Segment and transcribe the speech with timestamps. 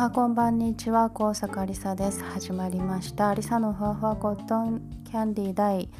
[0.00, 2.24] はこんばんにちは高坂りさです。
[2.24, 3.34] 始まりました。
[3.34, 5.90] りさのふわふわコットンキャンディー第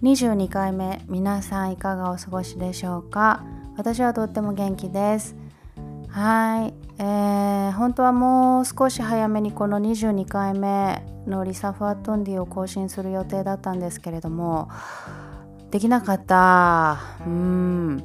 [0.00, 1.04] 22回目。
[1.08, 3.44] 皆さんいかがお過ごしでしょうか？
[3.76, 5.34] 私はとっても元気です。
[6.06, 6.74] はい。
[7.00, 14.70] えー、本当はもう少し早めにこの22回目のリサ・フワトンディを更新する予定だったんですけれども
[15.72, 17.00] できなかった。
[17.26, 18.04] うん。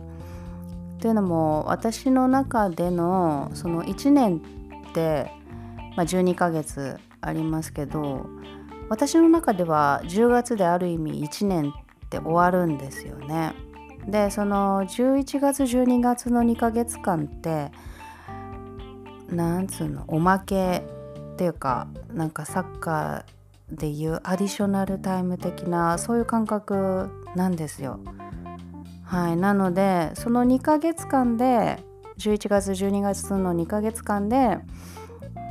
[1.00, 4.57] というのも私の中でのその1年っ、
[5.96, 8.28] まあ、12ヶ月ありますけど
[8.90, 11.74] 私の中では10月である意味1年
[12.06, 13.54] って終わるんですよね。
[14.08, 17.72] でその11月12月の2ヶ月間って
[19.30, 20.84] なんつうのおまけ
[21.34, 28.00] っていうかなんかサッカーでいうアディショナルタイム的なそういう感覚なんですよ。
[29.04, 31.84] はい、なのでその2ヶ月間で
[32.18, 34.58] 11月12月の2ヶ月間で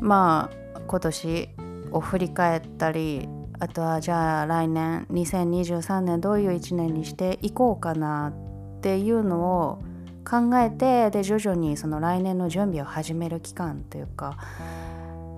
[0.00, 1.48] まあ今年
[1.92, 3.28] を振り返ったり
[3.58, 8.32] あとはじゃあ来年2023年どういう1年にしていこうかな
[8.78, 9.82] っていうのを
[10.28, 14.36] 考えてで徐々にその来年の準備を始める期間というか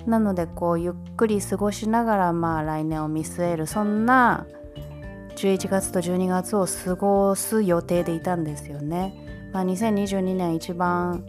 [0.06, 4.47] なのでこうゆっくり過ごしながらまあ来年を見据えるそんな
[5.37, 9.28] 11月と12月を過ごす予定でいたんですよね。
[9.53, 11.25] まあ、2022年一番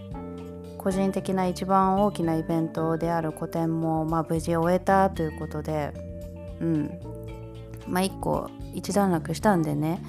[0.77, 5.93] 個人的な一番大きなイベントである個展も、まあ、無事終えたということで、
[6.61, 6.99] うん。
[7.87, 10.01] まあ、1個一段落したんでね。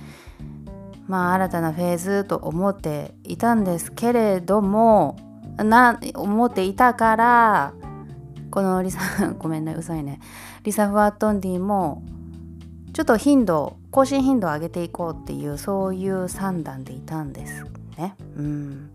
[1.10, 5.16] まあ新たなフェーズと思っていたんですけれども
[5.56, 7.74] な思っていたから
[8.52, 9.00] このリサ
[9.40, 10.20] ごめんねうざいね。
[10.62, 12.04] リサ・フワットンディも
[12.92, 17.64] ちょっと頻度更新頻度を上げていこうっていうそういう算段でいたんです
[17.98, 18.14] ね。
[18.36, 18.90] うん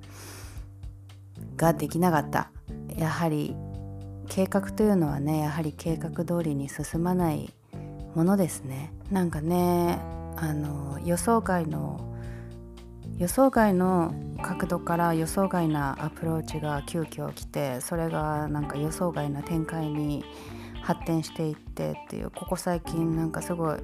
[1.58, 2.50] ができなかった
[2.98, 3.56] やはり
[4.28, 7.54] 計画というのはねやはり計画通りに進まない
[8.16, 8.94] ものですね。
[9.12, 10.00] なんかね
[10.38, 12.14] あの予想外の
[13.18, 20.26] 予想外の角度から予想外なアプローチが急遽来てそれがなんか予想外な展開に
[20.82, 23.78] 発展していってっていうここ最近なんかすごい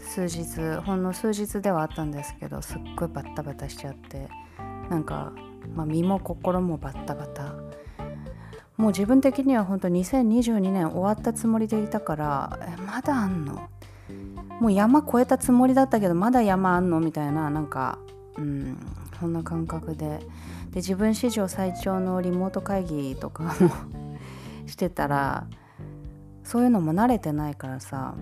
[0.00, 4.28] 数日ほんの数日ではあったんですけどすっごいバッタバタしちゃって
[4.90, 5.32] なんか、
[5.74, 7.54] まあ、身も心もバッタバタ。
[8.76, 13.68] もう自分的には本当2022年終わったつもりでいたからえまだあんの？
[14.60, 16.98] もう山越えたつもりだったけどまだ山あんの？
[17.00, 17.98] みたいななんか
[18.36, 18.76] うん
[19.20, 20.18] そんな感覚で。
[20.70, 23.50] で自分史上最長のリモート会議とかも
[24.66, 25.46] してたら
[26.42, 28.14] そういうのも慣れてないからさ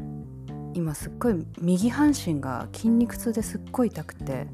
[0.75, 4.47] 今すっごい右半身が筋肉痛ですっごい痛くて。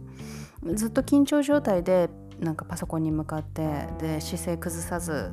[0.65, 2.11] ずっと緊張状態で
[2.41, 5.33] なんかパソコンに向かってで姿勢崩さず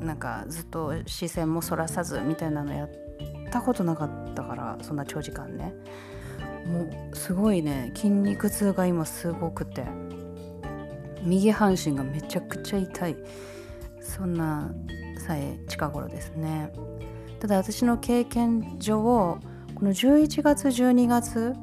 [0.00, 2.90] なんかずっと視線もそらさずみたいなのやっ
[3.50, 5.74] たことなかったからそんな長時間ね。
[6.66, 6.82] も
[7.12, 9.84] うすごいね筋肉痛が今すごくて。
[11.24, 13.16] 右半身がめちゃくちゃ痛い。
[14.00, 14.72] そんな
[15.26, 16.72] さえ近頃ですね。
[17.40, 19.38] ただ私の経験上
[19.74, 21.54] この11月12月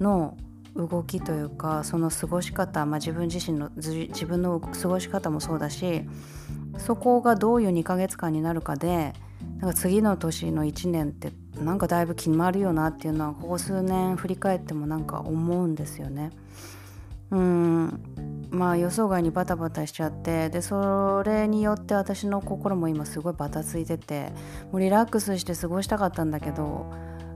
[0.00, 0.36] の
[0.76, 6.02] 動きというかその過ごし方、まあ、自分自身の自分の過ごし方もそうだし
[6.78, 9.14] そこがどういう2ヶ月間になるかで
[9.58, 16.30] なんか次の年の1年ってなんかだいぶ決まるよなっていうのはここ数年振り返ってもなんか思うんですよね。
[17.30, 18.00] うん
[18.50, 24.32] まあ予想外にバタバタしちゃってでそれによって私の心も今すごいバタついてて
[24.70, 26.86] もうリラックスして過ごしたかったんだけど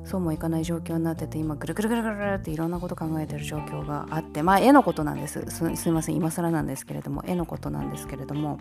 [0.04, 5.44] そうもいかない状況になってて今ぐるぐるぐるぐるっていろんなこと考えてる状況があってまあ絵のことなんです。
[5.48, 6.16] すすいません。
[6.16, 8.58] 今更なんですけれども絵のことなんですけれども。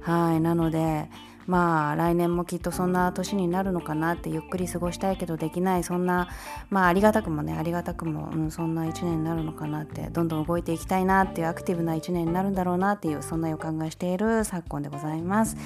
[0.00, 0.40] はい。
[0.40, 1.08] なので
[1.48, 6.28] まあ来年もきっとそんな年になるのかなってゆっくり過ごしたいけどできないそんな
[6.68, 15.56] まあありがたくもねありがたくも、うん、そんな1年になるのかなってどんどん動いていきたいなっていうアクティブな1年になるんだろうなっていうそんな予感がしている昨今でございます。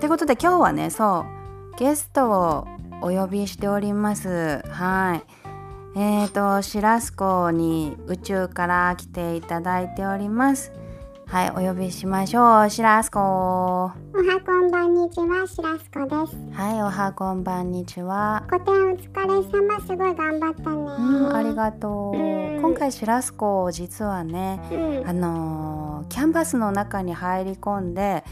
[0.00, 1.26] ということで今日はねそ
[1.74, 2.66] うゲストを
[3.02, 4.62] お呼びしております。
[4.68, 5.22] はい。
[5.98, 10.72] えーと、シラスコに宇宙から来ていただいております。
[11.26, 12.70] はい、お呼びしましょう。
[12.70, 13.20] しらすこ。
[13.20, 13.92] おは
[14.46, 16.36] こんばんにちは、しらすこです。
[16.56, 18.44] はい、おはこんばんにちは。
[18.48, 20.76] 個展お疲れ様、すごい頑張ったね。
[20.76, 22.16] うん、ありがとう。
[22.16, 28.22] うん、今回しらすこ実はね、うん、あのキャンバスの中に入り込んで、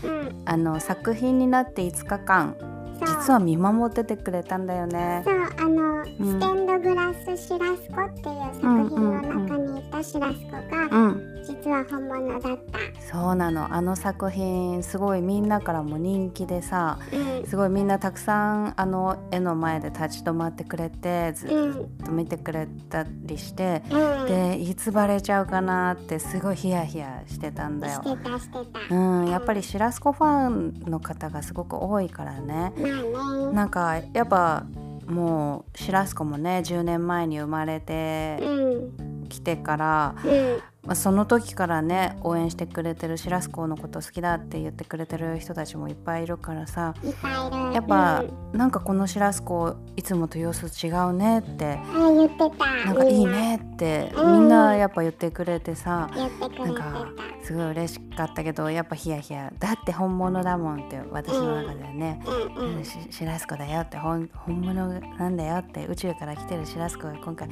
[0.45, 2.74] あの作品になって5日間。
[3.01, 5.23] 実は見守っててくれたんだよね。
[5.25, 11.34] そう、あの、ステンドグラスシラスコっていう作品の中にいたシラスコが、実
[11.65, 12.79] 実は本物だった。
[13.01, 13.73] そうなの。
[13.73, 17.47] あの作品すごいみんなからも人気でさうん。
[17.47, 24.27] すごいみんなたくさんあの絵の前で立ち止まってくれてずっと見てくれたりして、うん。
[24.27, 28.03] でいつバレちゃうかなってすごいヒヤヒヤしてたんだよ。
[28.05, 28.53] してたして
[28.91, 28.95] た。
[28.95, 32.75] うん、やっぱりシラスコファンの方がすごく多いからね。
[32.77, 33.53] まあね。
[33.53, 34.67] なんかやっぱ
[35.07, 39.29] もうシラスコもね10年前に生まれてうん。
[39.31, 52.67] きてから、うんまあ、その時からね応援してくれてるシラスコのこと好きだって言ってくれてる人たちもいっぱいいるからさいっぱいいるやっぱ、うんなんかこのシラスコいつもと様子違うねってあ言ってた。
[52.85, 54.33] なんかいいねってうん。
[54.35, 56.65] みんなやっぱ言ってくれてさ言ってくれてた。
[56.67, 57.07] なんか
[57.43, 59.53] すごい嬉しかったけどやっぱヒヤヒヤ。
[59.59, 62.23] だって本物だもんって私の中ではね、
[62.57, 62.77] うん。
[62.77, 67.49] うんしシラスコだよって本本物なんだよって宇宙から来てるシラスコが今回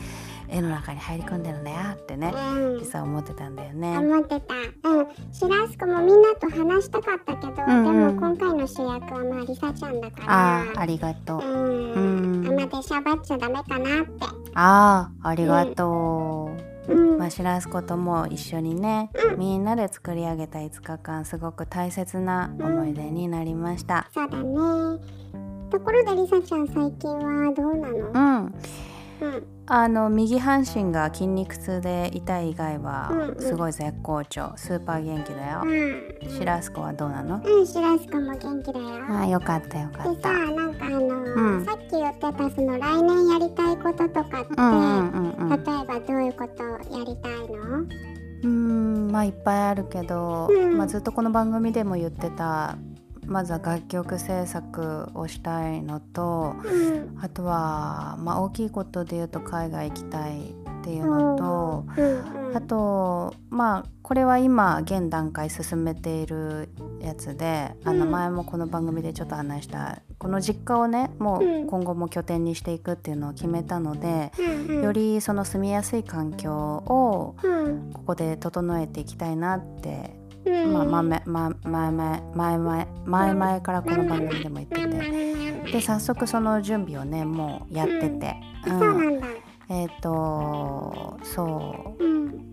[0.49, 2.33] 絵の中に入り込んでるんだよってね。
[2.33, 2.79] うん。
[2.79, 3.97] 実は思ってたんだよね。
[3.99, 4.55] 思ってた。
[4.91, 5.07] うん。
[5.33, 8.17] シラスコもみんなと話したかったけど、うんうん。
[8.19, 10.25] でも今回の主役はまあリサちゃんだから。
[10.27, 11.41] ああありがとう。
[11.41, 12.49] うん、うん。
[12.49, 14.27] あんまでしゃばっちゃダメかなって。
[14.55, 16.73] ああありがとう。
[16.89, 24.11] うん、まあ、シラスコとも一緒にねみんなで作り上げた5日間すごく大切な思い出になりました。
[24.13, 24.99] そうだね。
[25.71, 28.43] ところでリサちゃん最近はどうなの？
[28.43, 28.55] うん、
[29.23, 34.53] うんあの右半身が筋肉痛で痛い以外はすごい絶好調。
[34.57, 35.63] スーパー元気だよ。
[35.65, 36.29] うん。
[36.29, 37.41] シラスコはどうなの？
[37.43, 39.05] うんシラスコも元気だよ。
[39.09, 40.33] ああよかったよかっでさた。
[40.33, 41.65] なんかあの、うん。
[41.65, 45.65] さっき言ってたその来年やりたいこととかって、うんうんうんうん。
[45.65, 47.79] 例えばどういうことやりたいの？
[47.79, 50.77] うーんまあいっぱいあるけど、うん。
[50.77, 52.77] まあ、ずっとこの番組でも言ってた
[53.33, 57.19] まずは楽曲制作をしたいのとうん。
[57.21, 62.49] あとは、まあ、大きいことで言うと海外行きたいっていうのと、うん。
[62.49, 62.57] うん。
[62.57, 66.69] あとまあこれは今現段階進めている
[67.01, 68.11] やつであのうん。
[68.11, 71.67] 前もこの番組でちょっと話したこの実家をねもううん。
[71.67, 74.31] 今後も拠点にしていくっていうのを決めたので、
[74.69, 77.93] よりその住みやすい環境をうん。
[77.95, 85.43] ここで整えていきたいなって、うんまあ、前々前々前々前々からこの番組でも言ってて。
[85.73, 88.37] で早速その準備をねもうやってて、
[88.67, 89.21] あうん。
[89.69, 92.05] えっ、とそう。
[92.05, 92.51] うん。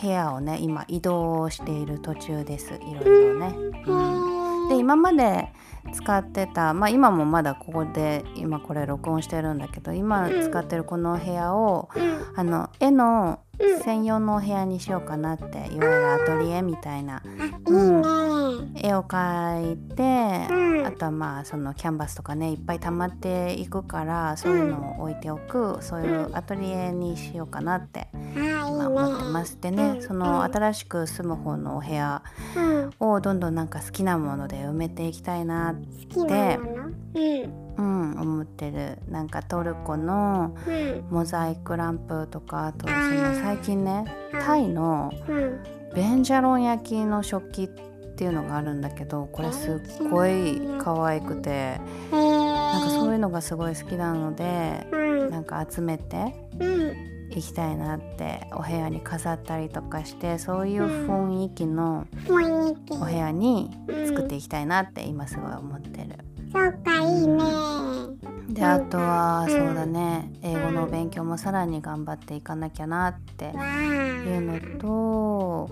[0.00, 2.74] 部屋をね今移動している途中です。
[2.74, 3.54] いろいろね。
[3.86, 4.68] うん。
[4.68, 5.48] で今まで
[5.92, 6.74] 使ってた。
[6.74, 12.18] まあ今もまだここで今これ録音してるんだけど今使ってるこの部屋をうん。
[12.36, 13.80] あの絵のうん。
[13.80, 17.22] 専用のお部屋にしようかなっていわゆるアトリエみたいな。
[17.24, 18.80] あいいね。
[18.82, 20.86] 絵を描いて、うん。
[20.86, 28.08] あとはまあそのキャンバスとかねいっぱい溜まっていくからそういうのを置いておく、そういうアトリエにしようかなって
[28.84, 30.02] あいいねまあ思ってますでね、うん。
[30.02, 32.22] その新しく住む方のお部屋
[32.56, 32.90] うん。
[33.00, 35.74] をどんどんなんか好きなもので埋めていきたいな、
[36.14, 36.82] 好きなもの
[37.14, 37.68] うん。
[37.78, 38.98] うん、思ってる。
[39.08, 41.04] なんかトルコのうん。
[41.10, 45.60] モザイクランプとかあとその最近ねタイのうん。
[45.94, 47.68] ベンジャロン焼きの食器っ
[48.18, 51.80] ていうのがあるんだけどこれすっごい可愛くて
[52.10, 55.30] なんかそういうのがすごい好きなのでうん。
[55.30, 56.34] なんか集めて
[57.30, 62.94] うんいきたいなってお部屋に飾ったりとかしてそういう雰囲気の雰囲気。
[62.94, 63.70] お部屋に
[64.06, 66.16] 作っていきたいなって今すごい思ってる。
[66.52, 67.42] そうかいいね。
[68.48, 69.50] であとはうん。
[69.50, 70.32] そうだね。
[70.42, 75.70] 英語の勉強もさらに頑張っていかなきゃなってわいうのと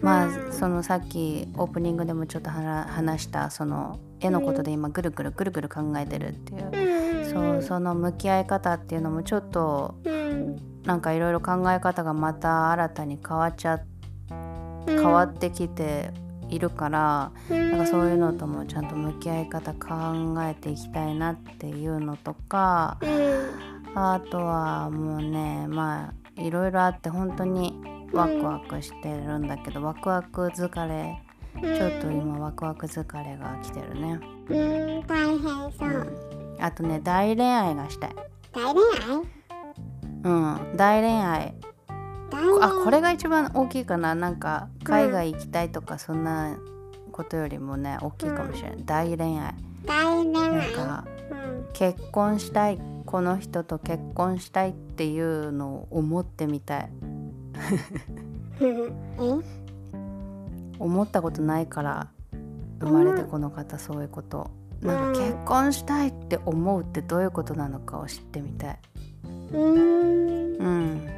[0.00, 10.23] まあそのさっきオープニングでもちょっと話話したその絵のことで今ぐるぐるぐるぐる考えてるっていうあそうその向き合い方っていうのもちょっとうん
[10.84, 13.80] なんかいろいろ考え方がまた新たに変わっちゃ
[14.86, 16.10] 変変わってきて
[16.50, 19.88] いるからなんかそういうのともちゃんと向き合い方考
[20.42, 23.64] えていきたいなっていうのとかうん。
[23.96, 27.80] あとはもうねまあいろいろあって本当に
[28.12, 31.16] ワクワクしてるんだけどワクワク疲れ
[31.62, 34.20] ちょっと今ワクワク疲れが来てるね。
[34.48, 34.54] う
[35.02, 36.12] ん大変そう。
[36.60, 38.16] あとね大恋愛がしたい。
[38.52, 39.43] 大恋愛？
[40.24, 40.76] うん。
[40.76, 41.54] 大恋愛。
[42.60, 44.14] あこれが一番大きいかな。
[44.14, 46.56] なんか海外行きたいとかそんな
[47.12, 49.54] ことよりもね大きいかもしれない、大恋愛。
[49.84, 50.50] 大恋愛。
[50.50, 51.66] なんかうん。
[51.72, 52.80] 結婚したい。
[53.06, 56.90] この人と結婚したいっていうのを思ってみたい。
[58.60, 58.92] え？
[60.78, 62.08] 思ったことないから
[62.80, 64.50] 生まれてこの方そういうこと。
[64.80, 68.78] なんか結婚したいって思うってどういうことなのかを知ってみたい
[69.54, 70.56] うーん。
[70.58, 71.08] うん。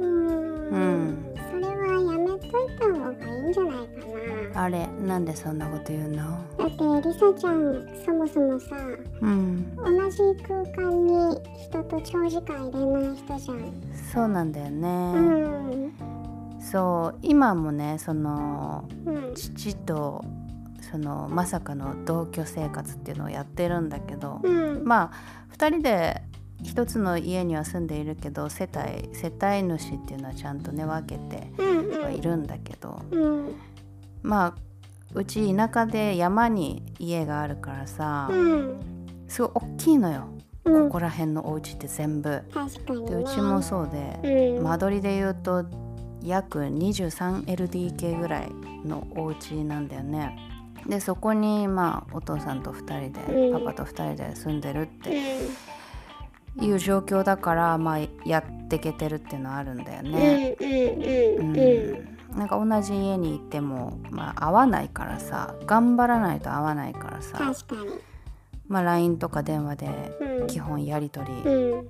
[0.00, 1.08] うん。
[1.08, 1.34] ん。
[1.50, 1.76] それは
[2.14, 2.20] や
[4.54, 6.44] あれなんでそんなこと言うの？
[6.58, 8.76] だってリサちゃんそもそもさ
[9.20, 9.76] うん。
[9.76, 13.72] 同じ空間に人と長時間いれない人じゃん。
[14.12, 15.92] そうなんだよね、うん。
[16.60, 19.34] そう今もねそのうん。
[19.34, 20.24] 父と
[20.90, 24.84] そのまさかの同居生活っていうのをやってるんだけど、うん。
[24.84, 26.20] まあ2人で
[26.62, 33.54] 一つの家には住んでいるけど世帯世帯主っていうのはちゃんとね分けてうんはいるんだけど、うん。
[34.22, 34.54] まあ
[35.14, 38.80] うち田舎で山に家があるからさ、うん。
[39.26, 40.28] すごい大きいのよ、
[40.64, 40.84] うん。
[40.84, 42.30] ここら辺のお家って全部。
[42.30, 44.64] でうちもそうで、うん。
[44.64, 45.64] 間取りで言うと
[46.22, 48.50] 約 23LDK ぐらい
[48.84, 50.36] のお家なんだよね。
[50.86, 53.64] でそこにまあお父さんと2人で、うん。
[53.64, 55.40] パパと2人で住んでるっうてん
[56.60, 60.56] いう状況だからまあやってけてるっていうのはあるんだようんね。
[60.60, 67.90] うんなんか同じ家にいても、まあ、合わないからさ頑張らないと合わないからさ、確かに。
[68.68, 70.46] まあ、LINE とか電話でうん。
[70.46, 71.88] 基本やり取うん。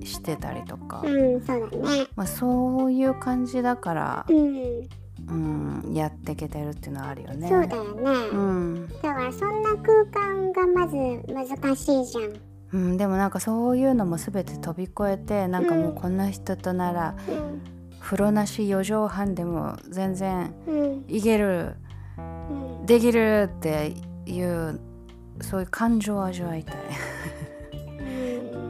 [0.00, 2.06] りしてたりとか、うんそうだね。
[2.16, 4.88] まあ、そういう感じだからう、ん。
[5.28, 7.48] うん、やってけてるっていうのはあるよね。
[7.48, 8.10] そうだよね。
[8.32, 8.88] うん。
[8.88, 10.96] だからそんな空間がまず
[11.28, 12.32] 難しいじゃん
[12.72, 17.62] うん、でもなんかそういうのも全て飛び越えてなんかもうこんな人とならうん
[18.00, 21.76] 風呂なし4畳半でも全然うんいける
[22.18, 22.22] う
[22.82, 23.92] んできるって
[24.26, 24.80] いう
[25.40, 26.76] そういう感情を味わいたい。
[26.76, 26.78] う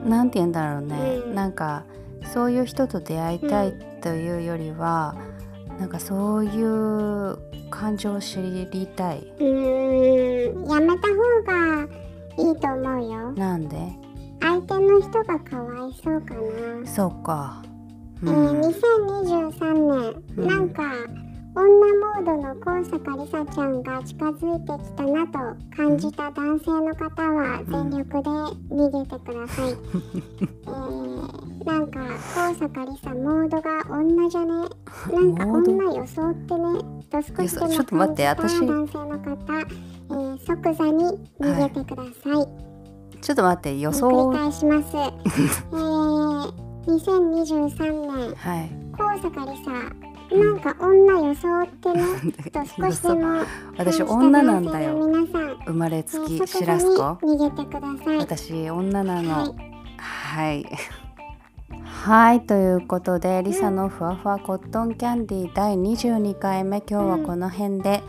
[0.07, 1.85] んなんて言うんだろうね、うんなんか
[2.33, 5.17] そういう人と出会いたいというよりは、
[5.79, 7.37] なんかそういう
[7.71, 9.19] 感情を知りたい。
[9.39, 11.89] うーんやめた方が
[12.39, 13.33] いいと思うよ。
[13.33, 13.77] なんで？
[14.41, 16.87] 相手の人がかわいそうかな。
[16.87, 17.63] そうか。
[18.23, 20.83] うえー、2023年、うんなんか
[21.55, 25.39] 女モードの高坂梨沙ちゃんが近づいてきたなと
[25.77, 28.31] 感じた男性の方は全力で
[28.75, 29.73] 逃げてください、
[30.65, 30.92] えー、
[31.65, 32.01] なんか
[32.35, 34.53] 高坂梨沙モードが女じゃね？
[35.13, 41.05] なんか女装ってねと少しでいやちょもっと待って私男性の方、えー、即座に
[41.41, 42.73] 逃げてください
[43.23, 44.97] ちょっと待って予繰想り返します。
[44.97, 46.53] えー、
[46.87, 48.71] 2023年、はい。
[48.99, 49.71] 高坂梨沙、
[50.37, 52.03] なんか女装ってね、
[52.51, 53.45] と少しでも
[53.79, 54.95] 私女なんだよ。
[55.07, 57.03] 皆さん、生まれえつきー即座にシラスコ。
[57.23, 58.19] 逃げてください。
[58.19, 59.55] 私女なはいの。
[59.99, 60.67] はい。
[62.03, 68.03] はいということでリサのふわふわコットンキャンディー第22回目今日はこの辺で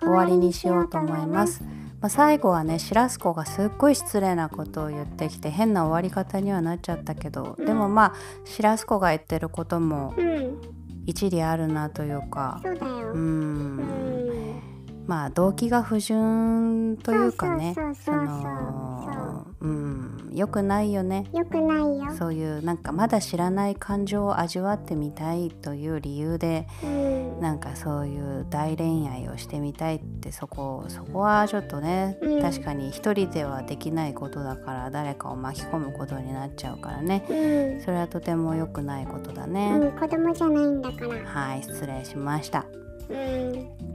[0.00, 1.62] 終わりにしようと思います。
[2.00, 8.14] まあ、最後はねシラスコがすっごい失礼なことを言ってきて変な終わり方にはなっちゃったけどでもまあ
[8.46, 10.58] シラスコが言ってることもうん、
[11.04, 13.76] 一理あるなというかそうん。
[13.76, 14.62] ん。
[15.06, 19.23] まあ動機が不純というかねそうそそうそうそう。
[19.23, 19.23] の
[19.64, 20.30] うん。
[20.32, 21.26] 良くないよね。
[21.32, 22.14] よくないよ。
[22.16, 32.42] そういうなんかまだ知らない感情を味わってみたいという理由でうん、なんかそういう大恋愛をしてみたいってそこそこはちょっとね、うん。
[32.42, 37.24] 確かに一人ではできないことだから誰かを巻き込むことになっちゃうからね。
[37.30, 41.24] うん、それはとても良くないことだね、うん、子供じゃないんだから。
[41.24, 42.66] はい失礼しました。
[42.70, 42.83] うん、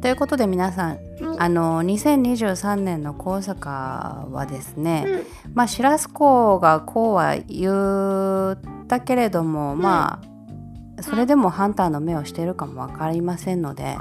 [0.02, 1.00] ということで皆さんはい。
[1.40, 7.72] あの2023年の高坂はですね、うんまあシラスコがこうは言
[8.52, 10.22] ったけれども、ま
[10.98, 13.98] あそれでもハンターの目をしているかも分かりませんので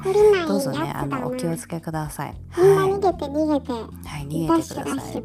[0.46, 2.34] どうぞねあのお気をつけください。
[2.56, 3.72] みんなはい、逃げて逃げて。
[3.72, 5.22] はい、逃げてください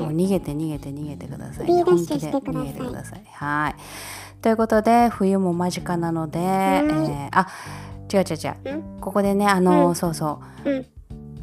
[0.00, 0.16] もうュ。
[0.16, 3.24] 逃げて逃げて逃げてください、B ダッ本シュしてください逃げてください。
[3.32, 3.74] はい。
[4.42, 7.48] ということで冬も間近なので、えーあ
[8.12, 8.82] 違う違う違う。
[9.00, 9.94] ここでねあの、うん。
[9.94, 10.70] そうそう。
[10.70, 10.88] うん、こ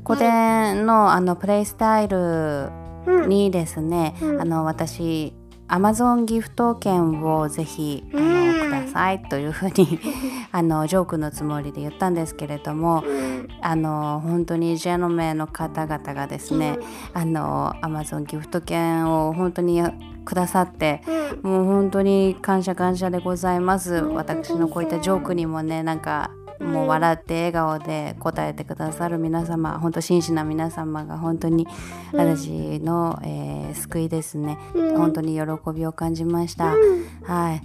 [0.03, 2.71] こでのあのプレイスタイル
[3.05, 4.41] うん、にですね、うん。
[4.41, 5.33] あの私
[5.67, 8.57] Amazon ギフト券をぜひあうん。
[8.59, 9.99] のくださいというふうに
[10.51, 16.77] あのジョークのつもりで言ったんですけれどもうん、あの本当にジェノメの方々がですね、
[17.13, 19.81] あの Amazon ギフト券を本当に
[20.25, 21.01] くださって
[21.43, 23.95] うん、もう本当に感謝感謝でございます。
[23.95, 26.31] 私のこういったジョークにもねなんか
[26.63, 31.67] もう笑って笑顔で答えてくださる皆様本当真摯な皆様が本当に
[32.13, 34.57] うん私の、えー救いですね。
[34.75, 34.97] うん。
[34.97, 35.41] 本当に喜
[35.73, 37.05] びを感じました、うん。
[37.23, 37.61] はい。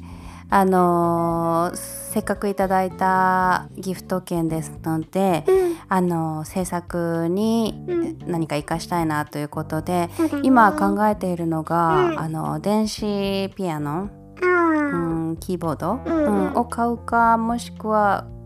[0.51, 5.77] あのーせっかくいただいたギフト券ですので、うん。
[5.89, 8.19] あのー制作にうん。
[8.27, 10.09] 何か活かしたいなということで、
[10.43, 12.21] 今考えているのが、うん。
[12.21, 14.11] あの電子ピアノ、
[14.43, 16.57] あうん、キーボード、うんうん。
[16.57, 18.38] を買うかもしくは、うん、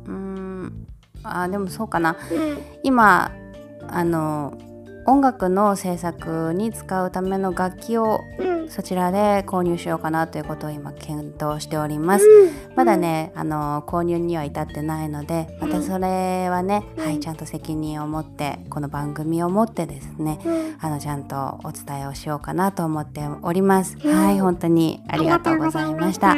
[1.24, 2.16] あでもそうかな。
[2.30, 2.58] ーうん。
[2.82, 3.32] 今
[3.88, 4.56] あの
[5.04, 8.52] 音楽の制作に使うための楽器をうん。
[8.68, 12.24] そちらで購入しようかなということを今検討しております。
[12.24, 12.50] うん。
[12.76, 17.04] まだねあの購入には至ってないのでまたそれはね、うん。
[17.04, 20.76] はいちゃんと責任を持ってこの番組を持ってですねうん。
[20.80, 23.98] あのちゃんとお伝えをしようかなと思っております。
[24.02, 24.14] うん。
[24.14, 26.36] はい本当にありがとうございました。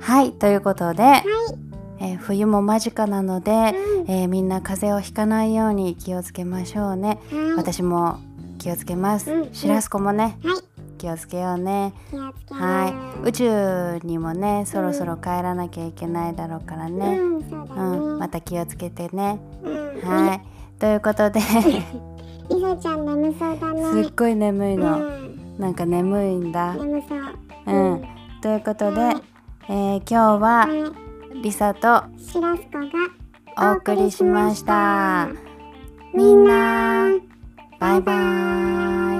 [0.00, 1.22] はいということで、ござい。
[1.56, 1.67] ま
[2.00, 3.74] えー冬も間近なので、したはい
[4.08, 7.18] えーみんな風邪をひかないように気をつけましょうね。
[7.30, 8.18] はい私も
[8.58, 9.30] 気をつけます。
[9.32, 10.58] うんしらすこもねはい
[10.98, 11.92] 気をつけようね。
[12.50, 12.88] は
[13.24, 17.18] い宇宙にもねそろそろ帰らなきゃいけないだろうからね。
[17.18, 19.38] うんそうだねうん、また気をつけてね。
[19.64, 20.40] うんはい。
[20.78, 21.40] ということで、
[22.80, 24.96] ちゃん眠そうだねすっごい眠いうの。
[24.98, 26.74] んなんか眠いんだ。
[26.74, 28.04] 眠そううん。
[28.40, 29.16] ということではい、
[29.68, 30.66] えー今日はは
[31.34, 35.28] リサとシラスコがお送りしました。
[36.14, 37.10] みんな
[37.78, 39.17] バイバイ。